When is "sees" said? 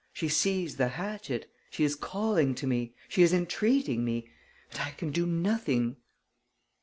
0.29-0.77